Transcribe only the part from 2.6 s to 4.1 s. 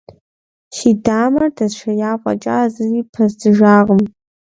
зыри пэздзыжакъым.